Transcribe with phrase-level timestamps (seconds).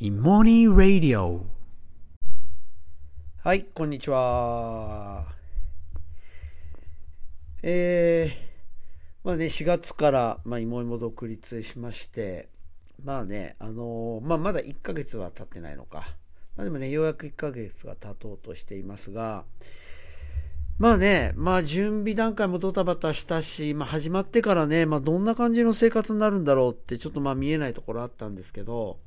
[0.00, 1.46] イモニーラディオ
[3.44, 5.24] はい、こんにちは。
[7.62, 12.48] えー、まあね、4月から、まあ、芋芋独立しまして、
[13.04, 16.08] まあね、あのーまあ、まだ1ヶ月は経ってないのか。
[16.56, 19.44] まあでもね、ようやく1ヶ月が経とうとしていますが、
[20.80, 28.98] まあね、まあ準備段階もドタバタしたし、まあ始まってからね、まあどんな感じの生活になるんだろうってちょっとまあ見えないところあったんですけど、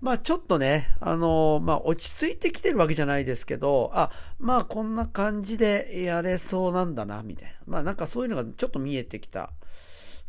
[0.00, 7.54] まあちょっとね、あのまあ落ち着いてきてるわけじゃないですけど、あ、まあこんな感じでやれそうなんだな、みたいな。
[7.66, 9.52] まあなんかそういうのがちょっと見えてきた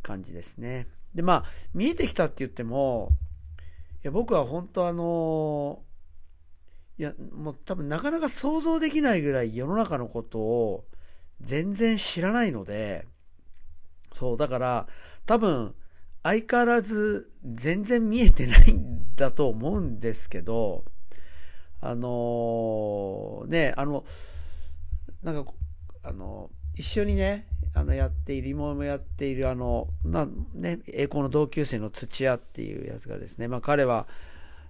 [0.02, 0.88] 感じですね。
[1.16, 3.12] でまあ見えてきたって言っても、
[4.04, 5.84] いや僕は本当あの
[6.98, 10.86] いや、もう多分なかなか想像できないぐらい世の中のことを
[11.40, 13.08] 全然知らないので、
[14.12, 14.88] そう、だから
[15.26, 15.74] 多分
[16.24, 20.86] 相変わらず全然見えてないんだと思うんですけど、
[21.80, 24.06] あのね、あの、
[25.24, 25.52] なんか、
[26.04, 34.08] あの、一緒にね、あの、やっている、妹もやっている、あの、な、ね、栄光の同級生の土屋っていうやつがですね、まあ彼は、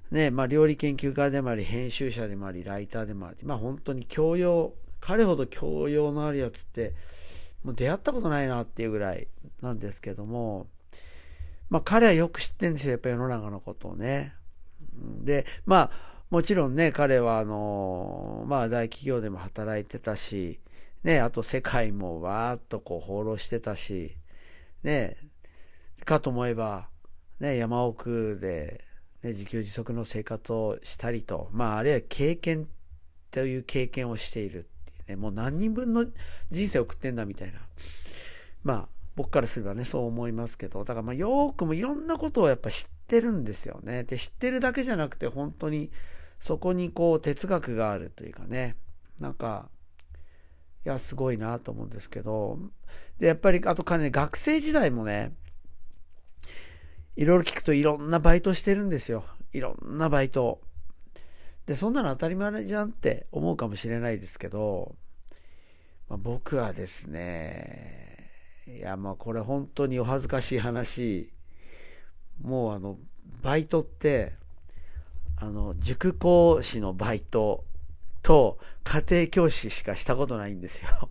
[0.10, 6.94] ね、まあ料理研究家でもあり、編集者でもあり、ライターでもあり、まあ本当に教養、彼ほど教養のあるやつって、
[7.64, 9.28] もう出会ったことないなっていうぐらい
[9.62, 10.68] なんですけども、
[11.72, 14.36] まあ彼はよく知ってるんですよ、やっぱ世の中のことをね。
[15.24, 15.92] で、まあ、
[16.30, 20.60] もちろんね、彼はあの、まあ大企業でも働いてたし、
[21.04, 24.18] ね、あと世界もわーっとこう放浪してたし、
[24.84, 25.16] ね、
[26.04, 26.90] かと思えば、
[27.40, 28.84] ね、山奥で、
[29.24, 32.68] ね、自給自足の生活をしたりと、まあ、あるいは経験
[33.32, 36.06] という経験をしているっていうね、もう何人分の
[36.50, 37.62] 人生を送ってんだみたいな。
[38.62, 38.90] まあ、
[39.22, 44.04] 僕からすればね、そう思いますけど、だからまあ、よくもいろんなことをやっぱ知ってるんですよね。
[44.04, 45.92] で、知ってるだけじゃなくて、本当に
[46.40, 48.78] そこにこう哲学があるというかね、
[49.20, 49.70] なんか、
[50.84, 52.58] いや、すごいなと思うんですけど、
[53.20, 55.36] で、やっぱり、あと彼ね、学生時代もね、
[57.16, 59.24] いろいろ聞くといろんなバイトしてるんですよ。
[59.54, 60.62] いろんなバイト。
[61.68, 64.96] で、そんなの当たり前じゃんって思うかもしれないですけど、
[66.10, 68.11] まあ、僕はですね、
[68.78, 71.32] いや、まあこれ本当にお恥ずかしい話、
[72.42, 72.98] もうあの、
[73.42, 74.34] バイトって、
[75.38, 77.66] あの、塾講師のバイト
[78.22, 81.10] と家庭教師しかしたことないんですよ。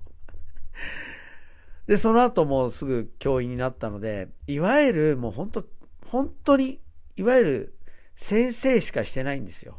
[1.86, 5.64] で、その後もうすぐ教員になったので、いわゆるもう本当
[6.06, 6.80] 本当に、
[7.16, 7.74] いわゆる
[8.16, 9.76] 先生しかしてないんですよ。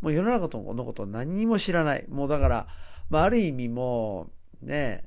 [0.00, 2.04] もう世の中のこと何にも知らない。
[2.08, 2.66] もうだから、
[3.08, 4.30] まあある意味も
[4.62, 5.04] う、ね、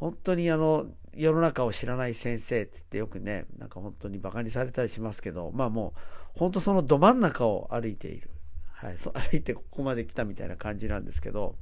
[0.00, 8.30] 本当にあの、世の中を知らない先生って言ってよくね、なんか本当に馬鹿にされたりしますけど、まあもう、本当そのど真ん中を歩いている。
[8.72, 11.56] はい、そう 歩いてここまで来たみたいな感じなんですけど、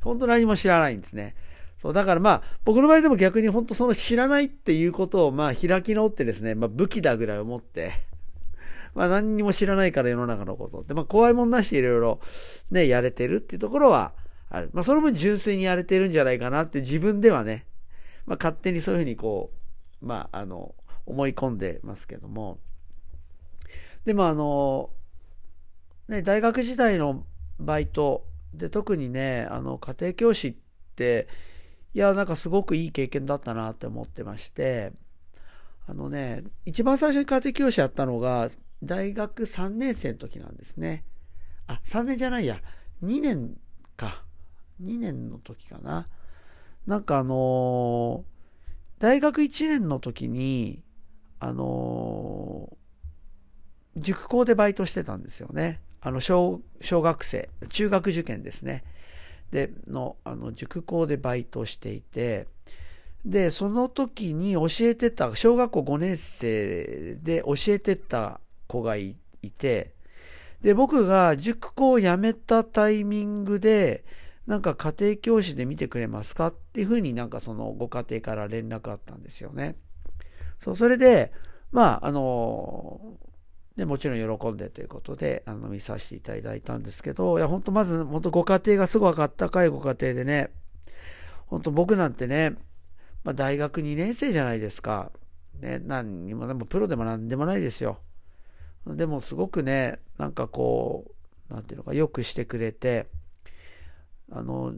[0.00, 1.36] 本当何も知らないんですね。
[1.78, 7.92] そう、だからまあ、僕の場合でも逆に本当その知らないっていうことをまあ開き直ってですね、まあ武器だぐらい思って、
[8.94, 12.18] まあ何にも知らないから世の中のことって、まあ怖いもんなしいろいろ
[12.72, 14.14] ね、やれてるっていうところは
[14.50, 14.70] ある。
[14.72, 17.66] まあその分純粋にやれてるんじゃないかなって自分ではね、
[18.26, 19.52] まあ勝手にそういうふうにこ
[20.02, 20.74] う、まああの、
[21.06, 22.58] 思い込んでますけども。
[24.04, 24.90] でもあの、
[26.08, 27.24] ね、大学時代の
[27.58, 30.54] バイトで特にね、あの家庭教師っ
[30.96, 31.28] て、
[31.94, 34.92] いや、なんかすごくいい経験だったなって思ってまして、
[35.86, 38.48] あのね、一番最初に家庭教師やったのが、
[38.82, 41.04] 大学3年生の時なんですね。
[41.66, 42.60] あ、3年じゃないや。
[43.02, 43.56] 2年
[43.96, 44.24] か。
[44.82, 46.08] 2年の時かな。
[46.86, 48.34] なんかあのー
[49.00, 50.82] 大学1年の時に、
[51.40, 52.76] あのー
[53.96, 55.80] 塾校でバイトしてたんですよね。
[56.00, 58.82] あの、小、小学生、中学受験ですね。
[59.52, 62.48] で、の、あの、塾校でバイトしていて、
[63.24, 69.92] で、その時に教えてた、小学校5年生で教えてた子がいいて、
[70.60, 74.04] で、僕が塾校を辞めたタイミングで、
[74.46, 79.76] なんか家庭教師で見てくれますかっていうふうになんかそのご家庭から連絡あったんですよね。
[80.58, 81.32] そう、それで、
[81.72, 83.00] まあ、あの、
[83.76, 90.50] で、もちろん喜んでということで、あの、見させていただいたんですけど、いや、本当まず、本当ご家庭がすごくあったかいご家庭でね、
[91.46, 92.50] 本当僕なんてね、
[93.24, 95.10] まあ、大学2年生じゃないですか。
[95.60, 97.98] ね、何にも、でもプロでも何でもないですよ。
[98.86, 101.04] でもすごくね、なんかこ
[101.50, 103.08] う、なんていうのか、よくしてくれて、
[104.34, 104.74] あの、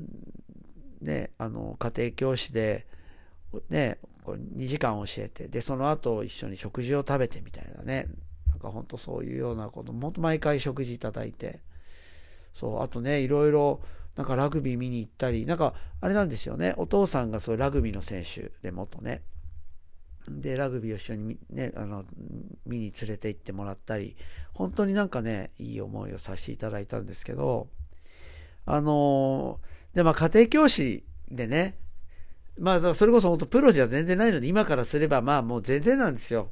[1.01, 2.87] ね、あの、家庭教師で、
[3.71, 8.07] ね、こう2時間教えて、で、その後一緒に食事を食べてみたいなね、
[8.49, 11.61] なんか本当そういうようなこと、本当毎回食事いただいて、
[12.53, 13.81] そう、あとね、いろいろ、
[14.15, 19.23] なんかラグビー見に行ったり、なんかあれなんですよね、お父さんがそういうラグビーの選手でもっとね、
[20.29, 22.05] で、ラグビーを一緒にね、あの、
[22.65, 24.17] 見に連れて行ってもらったり、
[24.55, 27.69] 本当になんかね、いい思いをさせていただいたんですけど、
[28.67, 29.61] あの
[29.95, 31.79] で、まあ家庭教師でね、
[32.59, 36.51] まあそれこそ本当プロじゃ全然ないので、今からすればまあもう全然なんですよ。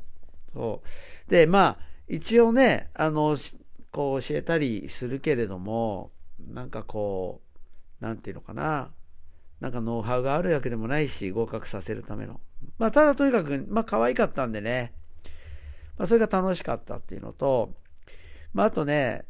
[0.55, 0.83] そ
[1.27, 1.31] う。
[1.31, 1.79] で、まあ
[2.09, 3.37] 一応ね、あの、
[3.91, 7.43] こう教えたりするけれども、なんかこ
[8.01, 8.91] う、なんていうのかな。
[9.61, 12.41] なんかノウハウがあるわけでもないし、合格させるための。
[12.79, 14.93] まあ、ただとにかく、まあ、可愛かったんでね。
[15.97, 17.73] まあ、それが楽しかったっていうのと、
[18.53, 19.25] まあ、あとね、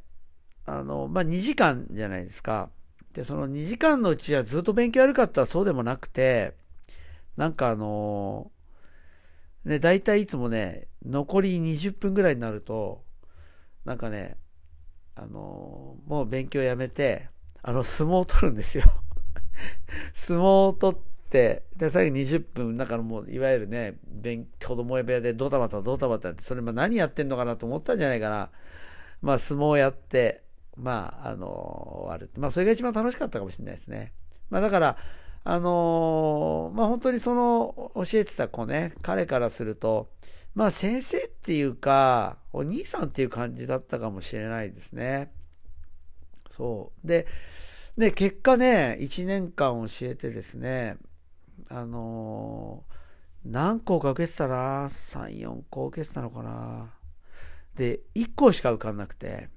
[0.66, 2.70] あの、まあ、2時間じゃないですか。
[3.12, 6.54] で、その2時間のうちはずっと勉強やるかったらそうでもなくて、
[7.36, 8.50] なんかあの
[9.64, 13.02] ね、大体いつもね、残り20分ぐらいになると、
[13.84, 14.36] なんかね、
[15.14, 17.28] あのもう勉強やめて、
[17.62, 18.84] あの、相撲を取るんですよ。
[20.12, 21.00] 相撲を取っ
[21.30, 28.50] て、で、最後20分、だからもう、いわゆるね、勉強子供部屋でドタバタドタバタって、それも何やってんのかなと思ったんじゃないかな。
[29.22, 30.43] まあ、相撲をやって、
[30.76, 32.30] まあ、あの終わる。
[32.36, 34.12] まあ、それが一番楽しかったかもしれないですね。
[34.50, 34.96] まあ、だから、
[35.44, 40.10] あのまあ、本当にその、教えてた子ね、彼からすると、
[40.54, 45.32] まあ、先生っていうか、お兄さんっていう感じだったかもしれないですね。
[46.50, 47.06] そう。
[47.06, 47.26] で、
[47.98, 50.96] で、結果ね、1年間教えてですね、
[51.68, 52.84] あの、
[53.44, 56.94] 何校か受けてたな、3、4校受けてたのかな？
[57.74, 59.48] で、1校しか受かんなくて、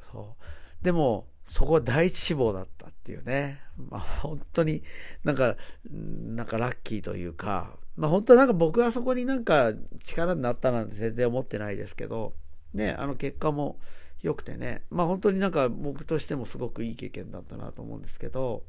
[0.00, 0.84] そう。
[0.84, 3.60] でも、そこは第一志望だったっていうね。
[3.90, 4.82] まあ、本当に
[5.24, 5.56] なんか、
[5.90, 9.72] なんかラッキーというか、まあ本当はなんか僕はそこになんか
[10.04, 12.34] 力になったなんて全然思ってないですけど、
[12.74, 13.80] ね、あの結果も
[14.22, 18.62] 良くてね、まあ本当になんか僕としてもすごくいい経験だったなと思うんですけど、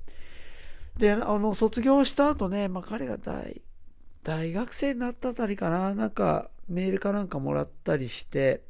[0.97, 3.61] で、あの、卒業した後ね、まあ彼が大、
[4.23, 8.63] 大学生になったあたりかな、なんかメールかなんかもらったりして、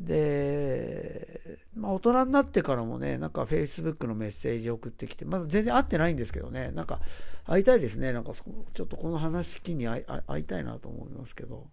[0.00, 7.00] で、まあ大人になってからもね、なんか Facebook のメッセージ送ってきて、まだ全然会ってないんですけどね、なんか
[7.44, 10.04] 会いたいですね、なんかちょっとこの話機に会
[10.38, 11.68] いたいなと思いますけど、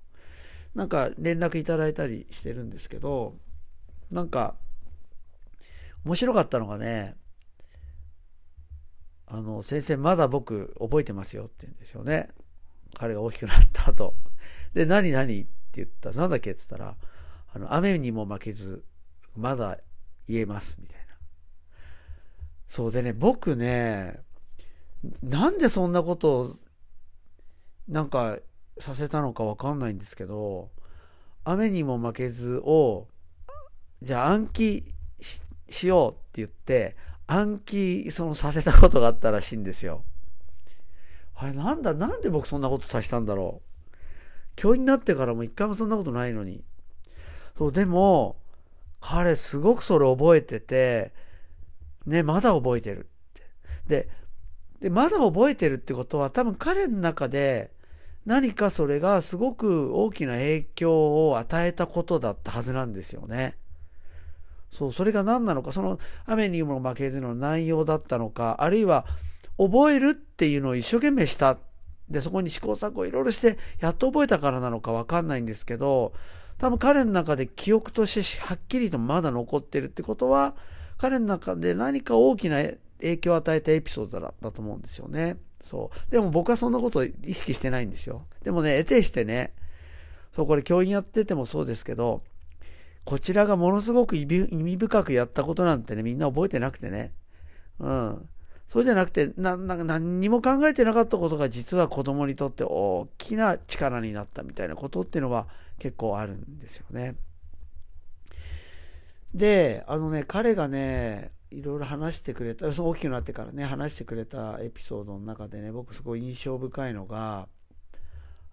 [0.76, 3.36] なんか連絡いただいたりしてるんですけど、
[4.12, 4.56] なんか、
[6.06, 7.16] 面白かったのがね、
[9.28, 12.30] あの、先生まだ僕覚えてますよって言うんですよね。
[12.94, 14.16] 彼が大きくなった後。
[14.74, 16.96] で、何何って言ったら、なんだっけって言ったら、
[17.54, 18.84] あの、雨にも負けず、
[19.36, 19.80] まだ
[20.28, 21.04] 言えます、みたいな。
[22.68, 24.20] そうでね、僕ね、
[25.22, 26.48] なんでそんなことを、
[27.88, 28.38] なんか、
[28.80, 30.72] させたのかわかんないんですけど、
[31.44, 33.08] 雨にも負けずを
[34.04, 34.94] じゃあ暗記
[35.70, 40.04] しようって言って、暗記そのさせたことがあったらしいんですよ。
[41.36, 43.96] あれなんだ、なんで僕そんなことさせたんだろう。
[44.58, 46.66] 教員になってからも一回もそんなことないのに。
[47.56, 48.38] そう、でも、
[49.00, 51.14] 彼すごくそれ覚えてて、
[52.06, 53.04] ね、まだ覚えてるっ
[53.34, 53.44] て。
[53.88, 54.10] で、
[54.80, 57.72] で、まだ覚えてるってことは多分彼の中で
[58.26, 63.58] 何かそれがすごく大きな影響を与えたことだったはずなんですよね。
[64.72, 69.06] そう、それが何なのか、その雨にも負けずの内容だったのか、あるいは
[69.58, 71.58] 覚えるっていうのを一生懸命した。
[72.10, 76.14] で、そこに試行錯誤いろいろして、やっと覚えたからなのかわかんないんですけど、
[76.64, 80.56] 多分彼の中で記憶としてはっきりとまだ残ってるってことは、
[80.98, 82.64] 彼の中で何か大きな
[83.02, 85.36] 影響を与えたエピソードだだと思うんですよね。
[85.60, 86.10] そう。
[86.10, 88.28] でも僕はそんなこと意識してないんですよ。
[88.46, 89.52] でもね、得てしてね、
[90.32, 92.24] そう、これ教員やっててもそうですけど、
[93.04, 97.12] こちらがものすごく意味深くやったことなんてね、みんな覚えてなくてね。
[97.80, 98.30] うん。
[98.70, 105.48] そうじゃなくて、な、なんか何にも考えてなかったことが実は子供にとって大きな力になったみたいなことっていうのは
[105.84, 107.18] 結構あるんですよね。
[109.34, 117.50] で、あのね、彼がね、いろいろ話してくれた、その大きくなってからね、話してくれたエピソードの中でね、僕すごい印象深いのが、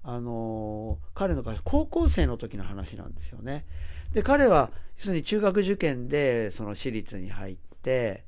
[0.02, 3.64] あの彼の高校生の時の話なんですよね。
[4.12, 8.24] で、彼は、要するに中学受験で、その私立に入って、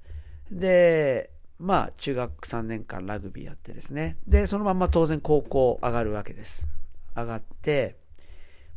[0.48, 4.16] で、まあ、中学3年間ラグビーやってですね。
[4.28, 6.68] で、そのまま当然高校上がるわけです。
[7.16, 7.96] 上がって、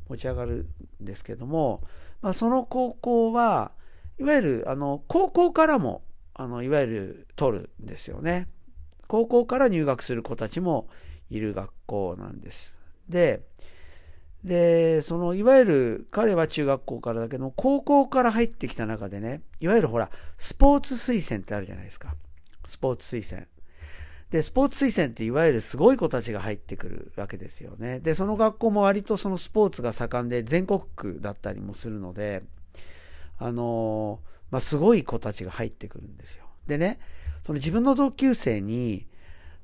[0.10, 0.68] 持ち上がる
[1.02, 1.84] んですけども、
[2.22, 3.72] まあ、その高校は、
[4.20, 8.48] いわゆる、あの、高校からも、あの、いわゆる取るんですよね。
[9.08, 10.90] 高校から入学する子たちも
[11.30, 12.78] いる学校なんです。
[13.10, 13.42] で、
[14.44, 22.16] で、その、いわゆる、彼は中学校からだけど、高校から入ってきた中でね、いわゆるほら、スポーツ推薦ってあるじゃないですか。
[22.68, 23.48] スポーツ推薦。
[24.36, 28.02] で、スポーツ推薦っていわゆるすごい子たちが入ってくるわけですよね。
[28.02, 32.44] で、その学校も割とそのスポーツが盛んで全国区だったりもするので、
[33.38, 34.20] あの
[34.52, 36.44] まあ、すごい子たちが入ってくるんですよ。
[36.68, 37.00] でね、
[37.44, 39.08] その自分の同級生に、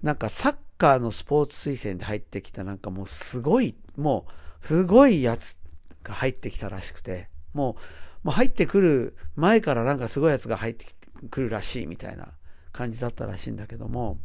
[0.01, 4.25] なんかサッカーのスポーツ推薦で入ってきたなんかもうすごい、も
[4.63, 5.59] うすごいやつ
[6.01, 7.75] が入ってきたらしくて、も
[8.23, 10.85] う、もう入ってくる前からなんかすごいやつが入って
[11.29, 12.29] くるらしいみたいな
[12.71, 14.17] 感じだったらしいんだけども、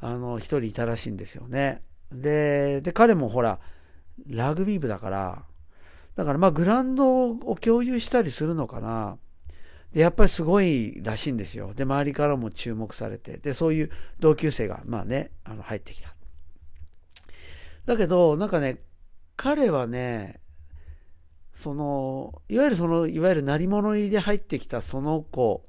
[0.00, 1.82] あの、一人いたらしいんですよね。
[2.12, 3.60] で、で、彼もほら、
[4.28, 5.44] ラグビー部だから、
[6.14, 9.18] だからまあグラウンドを共有したりするのかな。
[9.92, 11.74] で、やっぱりすごいらしいんですよ。
[11.74, 16.14] で、周りからも注目されて、で、そういう同級生が、まあね、あの、入ってきた。
[17.84, 18.82] だけど、なんかね、
[19.36, 20.40] 彼はね、
[21.52, 25.66] その、いわゆるその、いわゆる鳴り物入りで入ってきたその子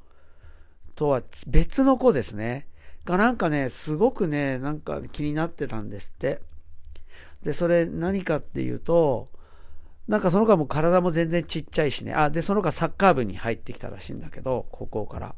[0.96, 2.68] とは別の子ですね。
[3.08, 6.42] がなんかね、すごくね、なんか気になってたんですって。
[7.42, 9.30] で、それ何かっていうと、
[10.10, 12.14] なんかその子はもう体も全然ちっちゃいしね。
[12.14, 15.36] あ、で、その子はサッカー部に入ってきたらしいんだけど、高校から。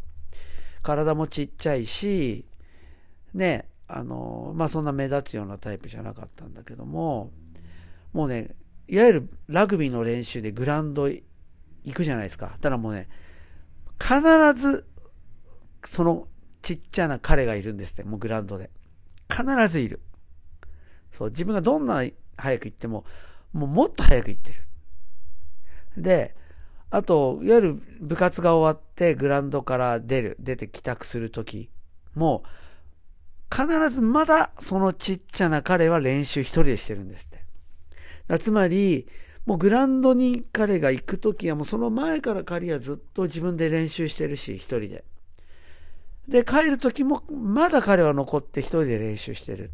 [0.82, 2.46] 体もちっちゃいし、
[3.36, 7.32] ね、あの、まあ、そんな目立つようなタイプじゃなかったんだけども、
[8.14, 8.56] もうね、
[8.88, 11.24] いわゆるラグビーの練習でグラウンド行
[11.94, 12.58] くじゃないですか。
[12.62, 13.08] ただもうね、
[14.00, 14.22] 必
[14.56, 14.86] ず、
[15.86, 16.28] その
[16.62, 18.70] ちっちゃな彼がいるんですって、もうグラウンドで。
[19.30, 20.00] 必ずいる。
[21.12, 22.04] そう、自分がどんな
[22.38, 23.06] 早く行っても、
[23.54, 26.02] もうもっと早く行ってる。
[26.02, 26.36] で、
[26.92, 31.70] あと、いわゆる部活が終わってグラウンドから出る、出て帰宅するとき
[32.16, 32.44] も、
[33.52, 37.44] 必ずまだそのちっちゃな彼は練習一人でしてるんですって。
[38.28, 39.08] だつまり、
[39.46, 45.04] もうグラウンドに彼が行くときはもうその前から彼はずっと自分で練習してるし、一人で。
[46.30, 49.72] で、帰るときもまだ彼は残って一人で練習してる。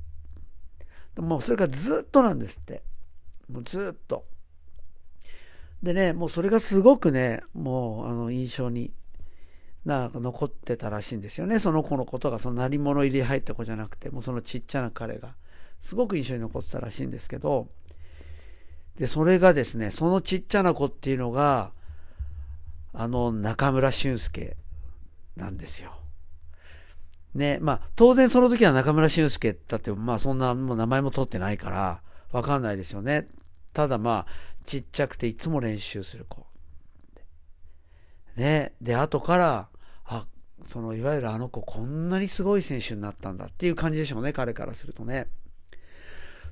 [1.17, 2.81] もうそれがずっとなんですって。
[3.51, 4.25] もうずっと。
[5.83, 8.93] でね、もうそれがすごくね、もうあの印象に
[9.83, 11.59] なんか残ってたらしいんですよね。
[11.59, 15.35] その子のことが、その鳴り物入り入った子じゃなくて、もうそのちっちゃな彼が、
[15.81, 17.67] すごく印象に残ってたらしいんですけど、
[18.95, 21.73] で、それがですね、そのちっちゃな子っていうのが、
[22.93, 24.55] あの中村俊介
[25.35, 25.91] なんですよ。
[27.35, 32.01] ね、まあ、当然その時は中村俊介だって、まあそんなもう名前も取ってないから、
[32.31, 33.27] わかんないですよね。
[33.73, 34.27] ただまあ、
[34.63, 36.45] ちっちゃくていつも練習する子。
[38.37, 39.67] ね、で、後から、
[40.05, 40.25] あ、
[40.65, 45.27] その、いわゆるあの子こんなにすごい選手になったんだっていう感じでしょうね、彼からするとね。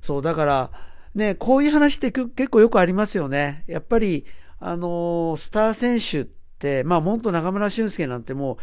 [0.02, 0.70] そう、だから、
[1.14, 3.64] ね、こういう話って結構よくありますよね。
[3.66, 4.26] やっぱり、
[4.60, 6.24] あのー、スター選手っ
[6.58, 8.56] て、まあ、もっと中村俊輔なんてもう、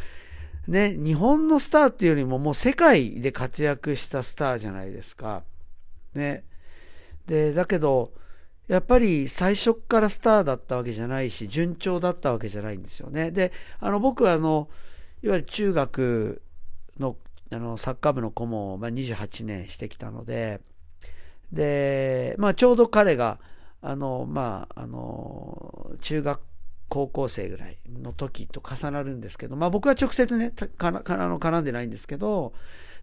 [0.68, 5.44] ね、日本のスターっていうよりももう世界で活躍したスターじゃないですか。
[6.14, 6.44] ね。
[7.26, 8.14] で、だけど、
[8.68, 13.32] やっぱり最初からスターだったわけじゃないし、順調だったわけじゃないんですよね。
[13.32, 14.70] で、あの、僕はあの、
[15.24, 16.42] いわゆる中学
[17.00, 17.18] の
[17.52, 20.62] あのサッカー部の顧問を、まあ、28年してきたので、
[21.52, 23.40] で、まあ、ちょうど彼が、
[23.82, 26.40] あの、まあ、あの、中学
[26.92, 32.52] 高校生ぐらいの時と重なるんですけど、まあ僕は直接ね、かな、かの絡んでないんですけど、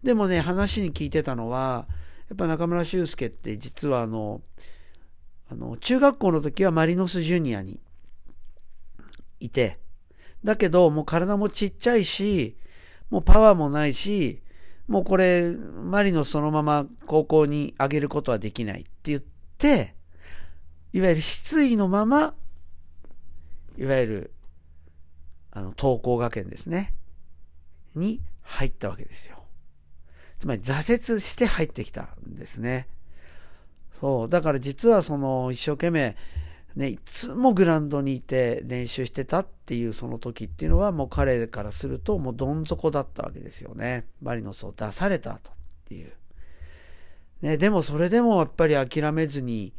[0.03, 1.87] でもね、話に聞いてたのは、
[2.29, 4.41] やっぱ中村修介って実はあの、
[5.51, 7.79] あの、中学校の時はマリノスジュニアに
[9.39, 9.79] いて、
[10.43, 12.55] だけどもう体もちっちゃいし、
[13.09, 14.43] もうパワーもないし、
[14.87, 19.21] もうこれ、マリノスそのまま高校に上げることはできないって言っ
[19.57, 19.95] て、
[20.93, 22.35] いわゆる失意のまま、
[23.79, 24.31] いわゆる、
[25.51, 26.93] あの、東工学園ですね。
[27.95, 29.37] に入ったわけですよ。
[30.39, 32.87] つまり挫折して入ってきたんですね。
[33.99, 34.29] そう。
[34.29, 36.15] だから実はその一生懸命、
[36.75, 44.05] ね、いつもグラウンドにいて練習してたっていうその時っていうのはもう彼からするともうどん底だったわけですよね。
[44.21, 45.53] マリノスを出された後っ
[45.85, 46.13] ていう。
[47.41, 49.73] ね、でもそれでもやっぱり諦めずに、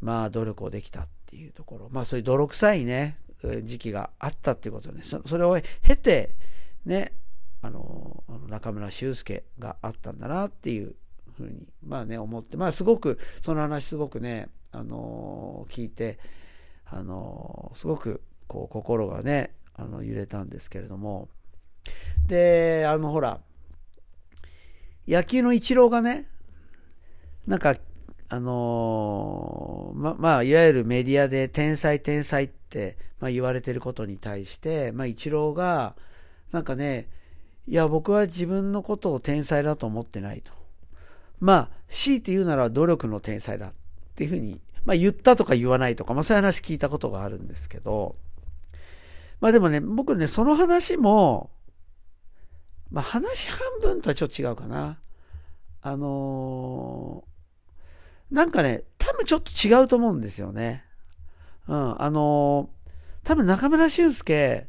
[0.00, 1.06] まあ努力をできた
[1.36, 1.88] ていうところ。
[1.90, 3.18] まあそういう泥臭いね、
[3.62, 5.02] 時期があったっていうことね。
[5.02, 6.34] そそれを経て、
[6.86, 7.12] ね、
[7.60, 10.94] あの、中村修介があったんだなっていう
[11.36, 16.18] ふうに、まあね、思って、まあすごく、その話すごくね、あの聞いて、
[16.86, 21.28] あのすごく、こう、心がね、あの、揺れたんですけれども、
[22.26, 23.40] で、あの、ほら、
[25.06, 26.26] 野球のイチローがね、
[27.46, 27.76] なんか、
[28.28, 35.94] あのー、ま、まあ、いわゆるメディアで天才天才って、まあ、言われてることに対して、まあ、一郎が、
[36.52, 37.08] なんかね、
[37.68, 40.52] いや、僕は自分のことを天才だと思ってないと。
[41.40, 43.72] まあ、強いて言うなら努力の天才だっ
[44.14, 48.16] ていうふうに、まあ、言ったとか言わないとか、まあ、そういう話聞いたことがあるんですけど、
[49.40, 51.50] まあでもね、僕ね、その話も、
[52.90, 54.98] まあ話半分とはちょっと違うかな。
[55.82, 57.35] あのー、
[58.30, 60.84] なんかね、多分ちょっと違うと思うんですよね。
[61.68, 64.68] うん、あのー、多分中村俊介、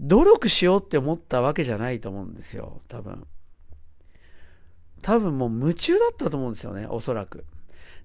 [0.00, 3.26] 努力しようって思ったわけじゃないと思うんですよ、多分。
[5.02, 7.44] 多分もう夢中だったと思うんですよね、おそらく。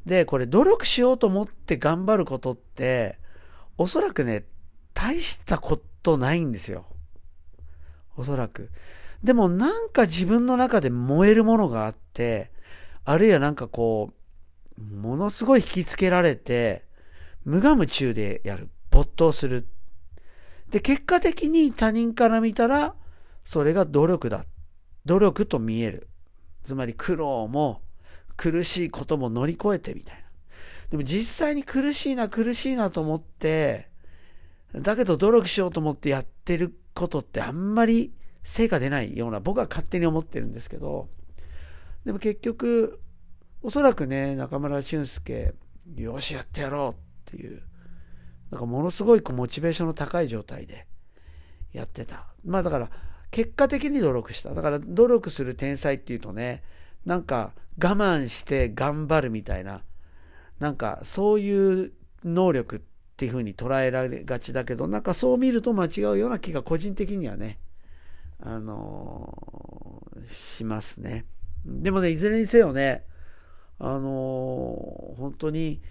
[0.06, 3.18] で、これ努力しようと思って頑張ることって、
[3.78, 4.46] おそらくね、
[4.94, 6.86] 大したことないんですよ。
[8.18, 8.70] おそらく。
[9.24, 12.52] でもなんか自分の中で燃えるものがあって、
[13.04, 14.25] あるいはなんかこう、
[14.78, 16.86] ものすごい引きつけられて、
[17.44, 18.70] 無我夢中でやる。
[18.92, 19.68] 没頭する。
[20.70, 22.96] で、結果的に他人から見たら、
[23.44, 24.46] それが努力だ。
[25.06, 26.10] 努力と見える。
[26.64, 27.82] つまり苦労も
[28.36, 30.22] 苦しいことも乗り越えてみたいな。
[30.90, 33.90] でも実際に苦しいな苦しいなと思って、
[34.74, 38.14] だけど努力しようと思ってやってることってあんまり
[38.44, 41.10] 成果出ないような僕は勝手に思ってるんですけど、
[42.04, 43.00] でも結局、
[43.66, 45.56] おそらくね、中村俊介、
[45.96, 47.64] よしやってやろうっていう、
[48.52, 50.86] なんかものすごいこうモチベーションの高い状態で
[51.74, 52.28] やってた。
[52.46, 52.92] まあだから、
[53.32, 54.54] 結果的に努力した。
[54.54, 56.62] だから努力する天才っていうとね、
[57.08, 57.54] なんか
[57.84, 59.82] 我慢して頑張るみたいな、
[60.60, 61.92] なんかそういう
[62.24, 62.80] 能力っ
[63.18, 67.58] ていうふうに捉えられがちだけど、なんかそう見ると間違うような気が個人的にはね、
[68.40, 71.26] あのー、しますね。
[71.66, 73.06] でもね、いずれにせよね、
[73.80, 75.82] あのー、本当に、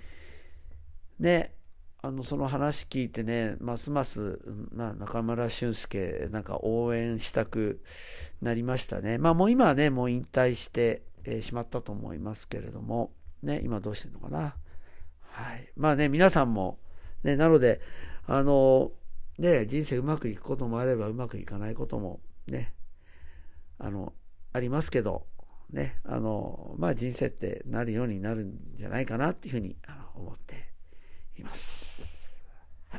[1.18, 1.54] ね、
[2.00, 4.40] あの、その話聞いてね、ますます、
[4.72, 7.82] まあ、中村俊介、なんか応援したく
[8.42, 9.18] なりましたね。
[9.18, 14.54] まあ、もう今はね、もう引退して、えー、しまったと思いますけれども、ね、今どうしてるのかな。
[15.20, 15.72] はい。
[15.76, 16.78] まあね、皆さんも、
[17.22, 17.80] ね、なので、
[18.26, 18.92] あの、
[19.38, 22.74] ね、人生うまくいくこともあればうまくいかないこともね、
[23.78, 24.12] あの、
[24.52, 25.26] ありますけど、
[25.74, 29.76] ね、あの、まあ人生ってなるようになるんじゃないかなっていうふうに
[30.14, 30.72] 思って
[31.36, 32.32] います。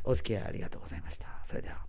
[0.04, 1.28] お付き合いありがとうございました。
[1.46, 1.85] それでは。